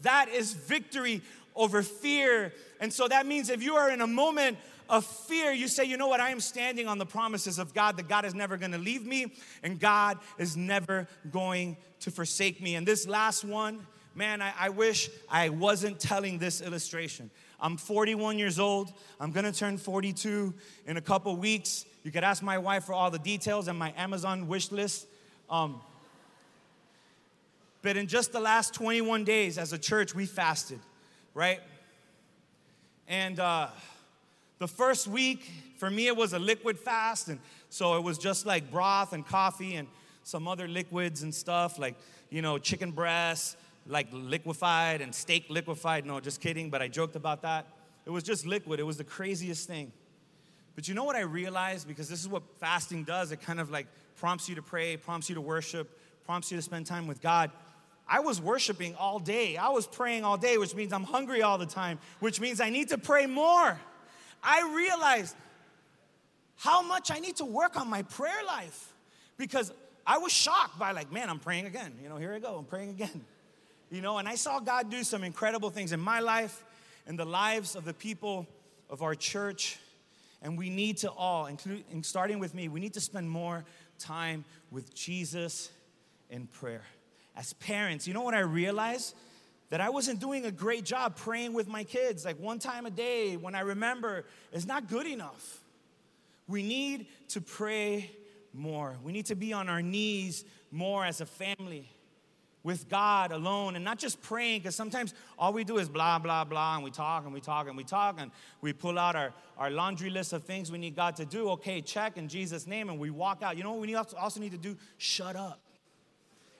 [0.00, 1.22] that is victory
[1.54, 2.52] over fear.
[2.80, 4.58] And so that means if you are in a moment
[4.92, 7.96] of fear, you say, you know what, I am standing on the promises of God
[7.96, 12.74] that God is never gonna leave me and God is never going to forsake me.
[12.74, 17.30] And this last one, man, I, I wish I wasn't telling this illustration.
[17.58, 18.92] I'm 41 years old.
[19.18, 20.52] I'm gonna turn 42
[20.86, 21.86] in a couple weeks.
[22.02, 25.06] You could ask my wife for all the details and my Amazon wish list.
[25.48, 25.80] Um,
[27.80, 30.80] but in just the last 21 days as a church, we fasted,
[31.32, 31.60] right?
[33.08, 33.68] And uh,
[34.62, 37.28] the first week, for me, it was a liquid fast.
[37.28, 39.88] And so it was just like broth and coffee and
[40.22, 41.96] some other liquids and stuff, like,
[42.30, 46.06] you know, chicken breasts, like liquefied and steak liquefied.
[46.06, 47.66] No, just kidding, but I joked about that.
[48.06, 48.78] It was just liquid.
[48.78, 49.92] It was the craziest thing.
[50.74, 51.86] But you know what I realized?
[51.88, 53.32] Because this is what fasting does.
[53.32, 56.62] It kind of like prompts you to pray, prompts you to worship, prompts you to
[56.62, 57.50] spend time with God.
[58.08, 59.56] I was worshiping all day.
[59.56, 62.70] I was praying all day, which means I'm hungry all the time, which means I
[62.70, 63.78] need to pray more.
[64.42, 65.36] I realized
[66.56, 68.92] how much I need to work on my prayer life
[69.36, 69.72] because
[70.06, 71.94] I was shocked by, like, man, I'm praying again.
[72.02, 73.24] You know, here I go, I'm praying again.
[73.90, 76.64] You know, and I saw God do some incredible things in my life
[77.06, 78.46] and the lives of the people
[78.88, 79.78] of our church.
[80.40, 83.64] And we need to all, including starting with me, we need to spend more
[83.98, 85.70] time with Jesus
[86.30, 86.82] in prayer.
[87.36, 89.14] As parents, you know what I realized?
[89.72, 92.26] That I wasn't doing a great job praying with my kids.
[92.26, 95.62] Like one time a day when I remember is not good enough.
[96.46, 98.10] We need to pray
[98.52, 98.98] more.
[99.02, 101.88] We need to be on our knees more as a family
[102.62, 106.44] with God alone and not just praying, because sometimes all we do is blah, blah,
[106.44, 108.30] blah, and we talk and we talk and we talk and
[108.60, 111.48] we pull out our, our laundry list of things we need God to do.
[111.52, 113.56] Okay, check in Jesus' name, and we walk out.
[113.56, 114.76] You know what we also need to do?
[114.98, 115.62] Shut up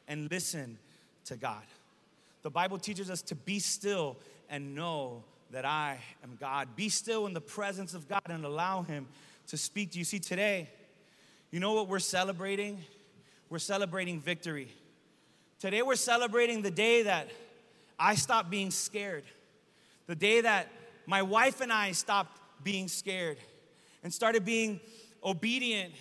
[0.08, 0.78] and listen
[1.26, 1.62] to God.
[2.42, 4.16] The Bible teaches us to be still
[4.50, 6.74] and know that I am God.
[6.76, 9.06] Be still in the presence of God and allow Him
[9.48, 10.04] to speak to you.
[10.04, 10.68] See, today,
[11.50, 12.78] you know what we're celebrating?
[13.48, 14.68] We're celebrating victory.
[15.60, 17.28] Today we're celebrating the day that
[17.98, 19.22] I stopped being scared,
[20.08, 20.68] the day that
[21.06, 23.36] my wife and I stopped being scared
[24.02, 24.80] and started being
[25.22, 25.92] obedient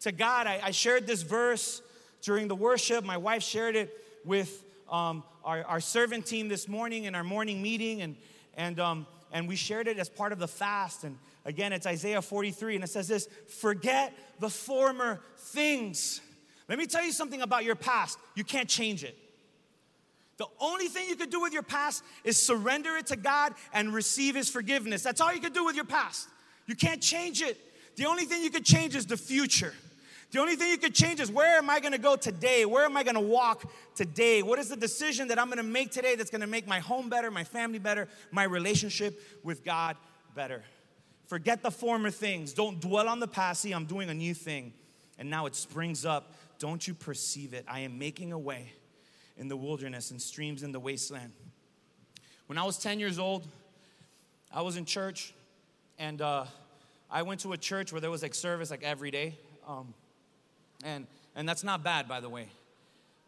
[0.00, 0.46] to God.
[0.46, 1.82] I, I shared this verse
[2.22, 3.04] during the worship.
[3.04, 3.92] My wife shared it
[4.24, 8.16] with um, our, our servant team this morning in our morning meeting, and,
[8.54, 11.04] and, um, and we shared it as part of the fast.
[11.04, 16.20] And again, it's Isaiah 43, and it says this Forget the former things
[16.70, 18.16] let me tell you something about your past.
[18.36, 19.18] You can't change it.
[20.36, 23.92] The only thing you could do with your past is surrender it to God and
[23.92, 25.02] receive His forgiveness.
[25.02, 26.28] That's all you could do with your past.
[26.66, 27.58] You can't change it.
[27.96, 29.74] The only thing you could change is the future.
[30.30, 32.64] The only thing you could change is where am I gonna go today?
[32.64, 34.42] Where am I gonna walk today?
[34.42, 37.30] What is the decision that I'm gonna make today that's gonna make my home better,
[37.30, 39.96] my family better, my relationship with God
[40.34, 40.62] better?
[41.26, 42.52] Forget the former things.
[42.52, 43.62] Don't dwell on the past.
[43.62, 44.72] See, I'm doing a new thing.
[45.18, 47.64] And now it springs up don't you perceive it?
[47.66, 48.72] I am making a way
[49.38, 51.32] in the wilderness and streams in the wasteland.
[52.46, 53.48] When I was 10 years old,
[54.52, 55.32] I was in church,
[55.98, 56.44] and uh,
[57.10, 59.38] I went to a church where there was like service like every day.
[59.66, 59.94] Um,
[60.84, 62.48] and, and that's not bad, by the way,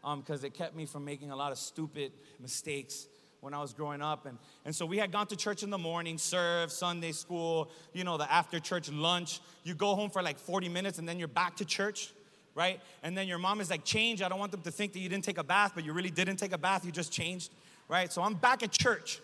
[0.01, 3.07] because um, it kept me from making a lot of stupid mistakes
[3.41, 4.25] when I was growing up.
[4.25, 8.03] And, and so we had gone to church in the morning, serve, Sunday school, you
[8.03, 9.41] know, the after church lunch.
[9.63, 12.13] You go home for like 40 minutes and then you're back to church
[12.55, 12.79] right?
[13.01, 14.21] And then your mom is like, change.
[14.21, 16.11] I don't want them to think that you didn't take a bath, but you really
[16.11, 17.51] didn't take a bath, you just changed,
[17.87, 18.11] right?
[18.11, 19.19] So I'm back at church.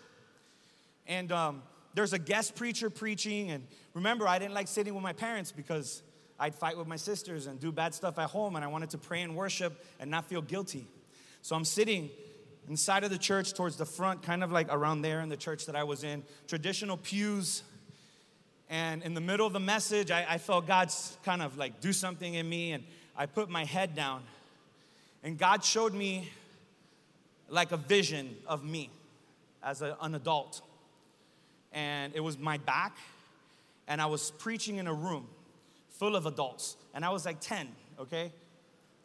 [1.07, 1.63] And um,
[1.93, 3.51] there's a guest preacher preaching.
[3.51, 6.01] And remember, I didn't like sitting with my parents because
[6.39, 8.55] I'd fight with my sisters and do bad stuff at home.
[8.55, 10.87] And I wanted to pray and worship and not feel guilty.
[11.41, 12.09] So I'm sitting
[12.69, 15.65] inside of the church towards the front, kind of like around there in the church
[15.65, 17.63] that I was in, traditional pews.
[18.69, 21.91] And in the middle of the message, I, I felt God's kind of like do
[21.91, 22.71] something in me.
[22.73, 22.83] And
[23.17, 24.23] I put my head down,
[25.23, 26.29] and God showed me
[27.49, 28.91] like a vision of me
[29.61, 30.61] as a, an adult.
[31.73, 32.95] And it was my back,
[33.87, 35.27] and I was preaching in a room
[35.99, 37.67] full of adults, and I was like 10,
[37.99, 38.31] okay?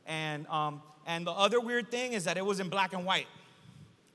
[0.07, 3.27] And, um, and the other weird thing is that it was in black and white,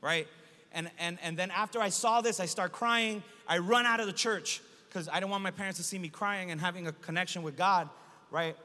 [0.01, 0.27] right?
[0.71, 3.21] And, and, and then after I saw this, I start crying.
[3.47, 6.07] I run out of the church because I didn't want my parents to see me
[6.07, 7.89] crying and having a connection with God,
[8.31, 8.55] right?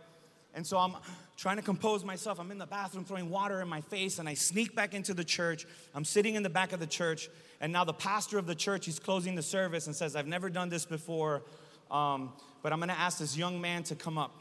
[0.55, 0.95] And so I'm
[1.37, 2.39] trying to compose myself.
[2.39, 5.25] I'm in the bathroom throwing water in my face, and I sneak back into the
[5.25, 5.67] church.
[5.93, 7.29] I'm sitting in the back of the church,
[7.61, 10.49] and now the pastor of the church, he's closing the service and says, I've never
[10.49, 11.43] done this before,
[11.91, 14.35] um, but I'm gonna ask this young man to come up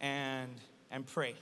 [0.00, 0.50] and,
[0.90, 1.34] and pray.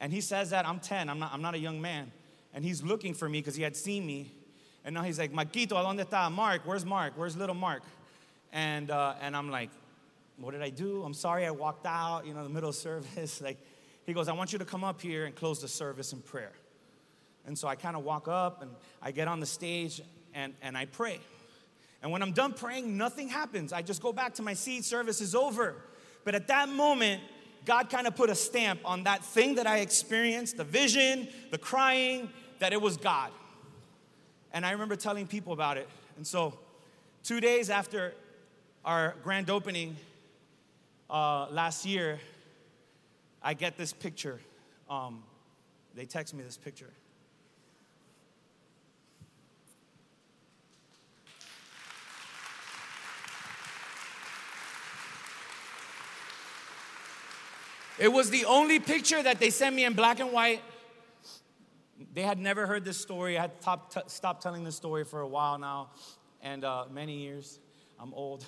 [0.00, 2.12] And he says that I'm 10, I'm not, I'm not a young man.
[2.54, 4.32] And he's looking for me because he had seen me.
[4.84, 6.62] And now he's like, Marquito, ¿dónde está Mark?
[6.64, 7.12] Where's Mark?
[7.16, 7.82] Where's little Mark?
[8.52, 9.70] And, uh, and I'm like,
[10.38, 11.02] what did I do?
[11.02, 13.40] I'm sorry I walked out, you know, the middle of service.
[13.44, 13.58] Like,
[14.06, 16.52] he goes, I want you to come up here and close the service in prayer.
[17.46, 18.70] And so I kind of walk up and
[19.02, 20.00] I get on the stage
[20.32, 21.20] and, and I pray.
[22.02, 23.72] And when I'm done praying, nothing happens.
[23.72, 25.76] I just go back to my seat, service is over.
[26.24, 27.22] But at that moment,
[27.64, 31.58] God kind of put a stamp on that thing that I experienced the vision, the
[31.58, 32.30] crying,
[32.60, 33.30] that it was God.
[34.52, 35.88] And I remember telling people about it.
[36.16, 36.58] And so,
[37.22, 38.14] two days after
[38.84, 39.96] our grand opening
[41.10, 42.20] uh, last year,
[43.42, 44.40] I get this picture.
[44.88, 45.22] Um,
[45.94, 46.90] they text me this picture.
[57.98, 60.62] It was the only picture that they sent me in black and white.
[62.14, 63.36] They had never heard this story.
[63.36, 65.90] I had top, t- stopped telling this story for a while now,
[66.40, 67.58] and uh, many years.
[67.98, 68.46] I'm old.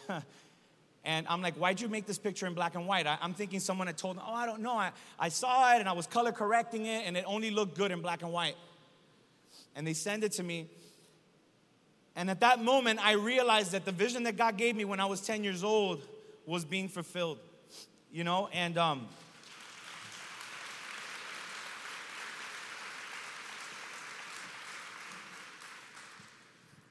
[1.05, 3.09] and I'm like, why'd you make this picture in black and white?
[3.09, 4.74] I, am thinking someone had told me, oh, I don't know.
[4.74, 7.90] I, I saw it and I was color correcting it, and it only looked good
[7.90, 8.57] in black and white.
[9.74, 10.68] And they send it to me.
[12.14, 15.07] And at that moment, I realized that the vision that God gave me when I
[15.07, 16.03] was 10 years old
[16.46, 17.38] was being fulfilled,
[18.12, 18.48] you know?
[18.53, 19.09] And, um,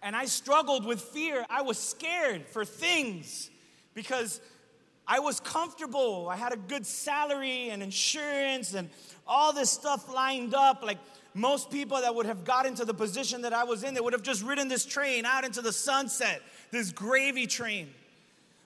[0.09, 1.45] And I struggled with fear.
[1.51, 3.51] I was scared for things
[3.93, 4.41] because
[5.07, 6.27] I was comfortable.
[6.27, 8.89] I had a good salary and insurance and
[9.27, 10.81] all this stuff lined up.
[10.81, 10.97] Like
[11.35, 14.13] most people that would have got into the position that I was in, they would
[14.13, 16.41] have just ridden this train out into the sunset,
[16.71, 17.93] this gravy train.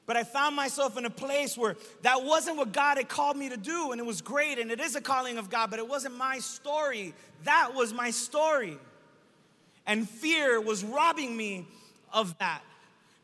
[0.06, 3.50] But I found myself in a place where that wasn't what God had called me
[3.50, 5.90] to do, and it was great, and it is a calling of God, but it
[5.90, 7.14] wasn't my story.
[7.44, 8.78] That was my story.
[9.86, 11.68] And fear was robbing me
[12.12, 12.62] of that.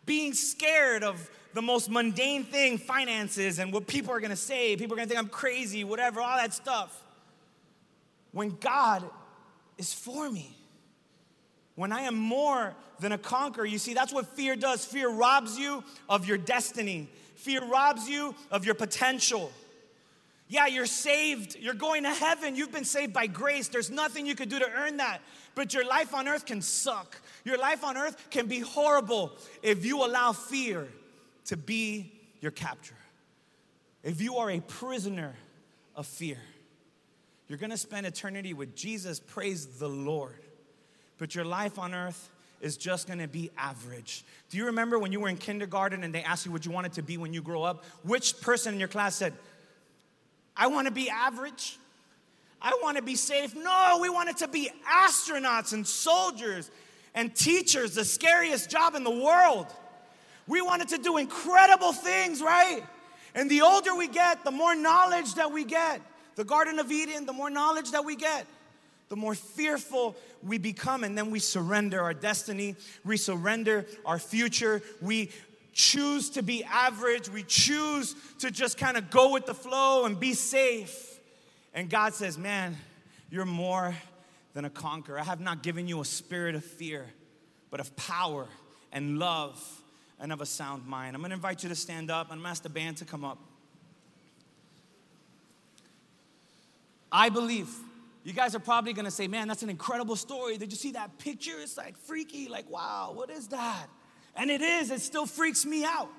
[0.05, 4.75] Being scared of the most mundane thing, finances, and what people are gonna say.
[4.75, 7.03] People are gonna think I'm crazy, whatever, all that stuff.
[8.31, 9.03] When God
[9.77, 10.55] is for me,
[11.75, 14.85] when I am more than a conqueror, you see, that's what fear does.
[14.85, 19.51] Fear robs you of your destiny, fear robs you of your potential.
[20.51, 21.55] Yeah, you're saved.
[21.59, 22.55] You're going to heaven.
[22.55, 23.67] You've been saved by grace.
[23.67, 25.21] There's nothing you could do to earn that.
[25.53, 27.21] But your life on earth can suck.
[27.45, 29.31] Your life on earth can be horrible
[29.61, 30.87] if you allow fear
[31.45, 32.95] to be your capture.
[34.03, 35.35] If you are a prisoner
[35.95, 36.39] of fear,
[37.47, 40.39] you're gonna spend eternity with Jesus, praise the Lord.
[41.17, 42.29] But your life on earth
[42.61, 44.23] is just gonna be average.
[44.49, 46.93] Do you remember when you were in kindergarten and they asked you what you wanted
[46.93, 47.83] to be when you grow up?
[48.03, 49.33] Which person in your class said,
[50.59, 51.79] I wanna be average?
[52.61, 53.55] I want to be safe.
[53.55, 56.69] No, we wanted to be astronauts and soldiers
[57.15, 59.67] and teachers, the scariest job in the world.
[60.47, 62.81] We wanted to do incredible things, right?
[63.35, 66.01] And the older we get, the more knowledge that we get.
[66.35, 68.45] The Garden of Eden, the more knowledge that we get,
[69.09, 71.03] the more fearful we become.
[71.03, 75.31] And then we surrender our destiny, we surrender our future, we
[75.73, 80.19] choose to be average, we choose to just kind of go with the flow and
[80.19, 81.19] be safe.
[81.73, 82.75] And God says, Man,
[83.29, 83.95] you're more
[84.53, 85.19] than a conqueror.
[85.19, 87.05] I have not given you a spirit of fear,
[87.69, 88.47] but of power
[88.91, 89.61] and love
[90.19, 91.15] and of a sound mind.
[91.15, 93.37] I'm gonna invite you to stand up I'm gonna ask the band to come up.
[97.11, 97.69] I believe
[98.23, 100.57] you guys are probably gonna say, Man, that's an incredible story.
[100.57, 101.59] Did you see that picture?
[101.59, 103.87] It's like freaky, like, wow, what is that?
[104.35, 106.09] And it is, it still freaks me out.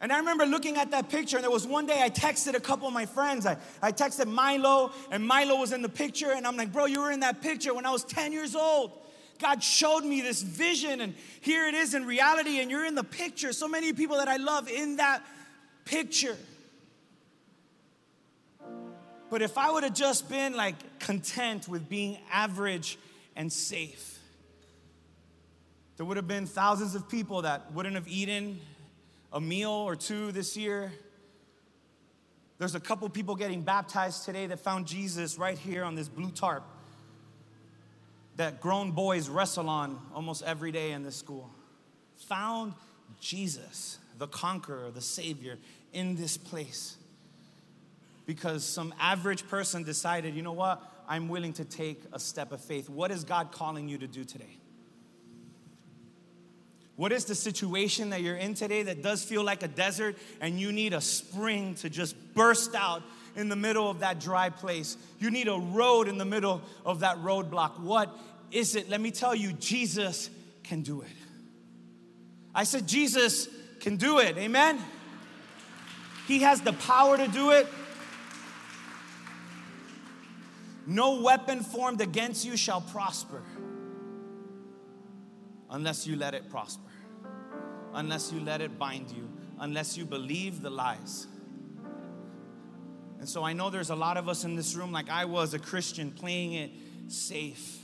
[0.00, 2.60] And I remember looking at that picture, and there was one day I texted a
[2.60, 3.44] couple of my friends.
[3.44, 7.00] I, I texted Milo, and Milo was in the picture, and I'm like, bro, you
[7.00, 8.92] were in that picture when I was 10 years old.
[9.38, 13.04] God showed me this vision, and here it is in reality, and you're in the
[13.04, 13.52] picture.
[13.52, 15.22] So many people that I love in that
[15.84, 16.36] picture.
[19.30, 22.98] But if I would have just been like content with being average
[23.36, 24.18] and safe,
[26.00, 28.58] there would have been thousands of people that wouldn't have eaten
[29.34, 30.90] a meal or two this year.
[32.56, 36.30] There's a couple people getting baptized today that found Jesus right here on this blue
[36.30, 36.64] tarp
[38.36, 41.50] that grown boys wrestle on almost every day in this school.
[42.28, 42.72] Found
[43.20, 45.58] Jesus, the conqueror, the savior,
[45.92, 46.96] in this place.
[48.24, 50.82] Because some average person decided, you know what?
[51.06, 52.88] I'm willing to take a step of faith.
[52.88, 54.59] What is God calling you to do today?
[56.96, 60.60] What is the situation that you're in today that does feel like a desert and
[60.60, 63.02] you need a spring to just burst out
[63.36, 64.96] in the middle of that dry place?
[65.18, 67.80] You need a road in the middle of that roadblock.
[67.80, 68.14] What
[68.50, 68.88] is it?
[68.88, 70.28] Let me tell you, Jesus
[70.62, 71.08] can do it.
[72.54, 73.48] I said, Jesus
[73.80, 74.36] can do it.
[74.36, 74.78] Amen?
[76.26, 77.66] He has the power to do it.
[80.86, 83.42] No weapon formed against you shall prosper
[85.70, 86.90] unless you let it prosper
[87.94, 91.26] unless you let it bind you, unless you believe the lies.
[93.18, 95.52] And so I know there's a lot of us in this room, like I was
[95.52, 96.70] a Christian, playing it
[97.08, 97.78] safe.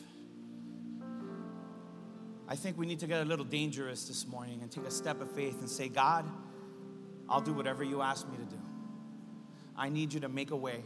[2.49, 5.21] I think we need to get a little dangerous this morning and take a step
[5.21, 6.25] of faith and say, God,
[7.29, 8.61] I'll do whatever you ask me to do.
[9.77, 10.81] I need you to make a way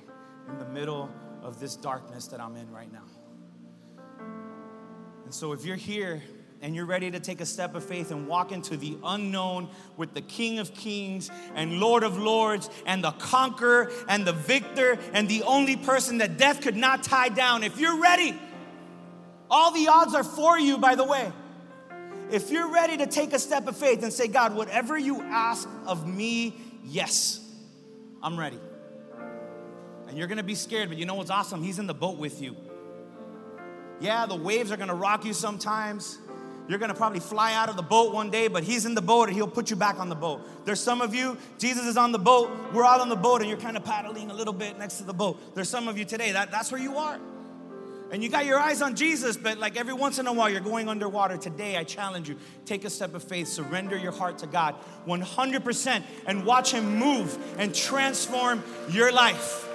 [0.49, 1.11] in the middle
[1.43, 3.05] of this darkness that I'm in right now.
[5.25, 6.23] And so if you're here
[6.63, 10.13] and you're ready to take a step of faith and walk into the unknown with
[10.13, 15.29] the King of Kings and Lord of Lords and the conqueror and the victor and
[15.29, 18.39] the only person that death could not tie down, if you're ready,
[19.51, 21.33] all the odds are for you, by the way.
[22.31, 25.69] If you're ready to take a step of faith and say, God, whatever you ask
[25.87, 26.55] of me,
[26.85, 27.41] yes,
[28.23, 28.61] I'm ready.
[30.09, 31.63] And you're gonna be scared, but you know what's awesome?
[31.63, 32.55] He's in the boat with you.
[33.99, 36.19] Yeah, the waves are gonna rock you sometimes.
[36.71, 39.27] You're gonna probably fly out of the boat one day, but he's in the boat
[39.27, 40.41] and he'll put you back on the boat.
[40.65, 43.51] There's some of you, Jesus is on the boat, we're all on the boat, and
[43.51, 45.57] you're kind of paddling a little bit next to the boat.
[45.57, 47.19] There's some of you today, that, that's where you are.
[48.13, 50.61] And you got your eyes on Jesus, but like every once in a while you're
[50.61, 51.37] going underwater.
[51.37, 54.77] Today, I challenge you take a step of faith, surrender your heart to God
[55.09, 59.67] 100%, and watch Him move and transform your life.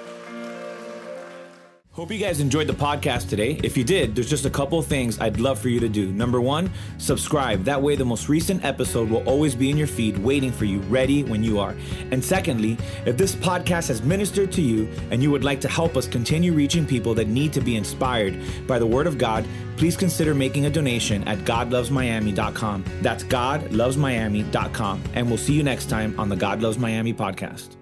[1.96, 3.58] Hope you guys enjoyed the podcast today.
[3.64, 6.12] If you did, there's just a couple things I'd love for you to do.
[6.12, 7.64] Number one, subscribe.
[7.64, 10.80] That way, the most recent episode will always be in your feed, waiting for you,
[10.82, 11.74] ready when you are.
[12.12, 15.96] And secondly, if this podcast has ministered to you and you would like to help
[15.96, 18.38] us continue reaching people that need to be inspired
[18.68, 19.46] by the Word of God,
[19.78, 22.84] please consider making a donation at godlovesmiami.com.
[23.04, 25.04] That's godlovesmiami.com.
[25.14, 27.78] And we'll see you next time on the God Loves Miami podcast.